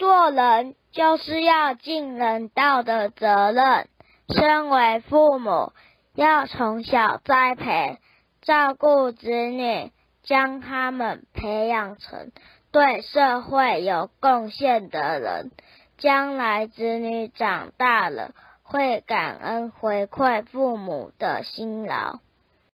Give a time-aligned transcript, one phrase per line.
[0.00, 3.86] 做人就是要尽人道的责任。
[4.34, 5.74] 身为父母
[6.14, 7.98] 要从小栽培
[8.40, 9.92] 照顾子女
[10.22, 12.32] 将他们培养成
[12.72, 15.50] 对社会有贡献的人。
[15.98, 18.32] 将来子女长大了
[18.62, 22.20] 会感恩回馈父母的辛劳。